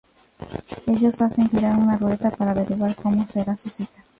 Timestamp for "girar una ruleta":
1.47-2.31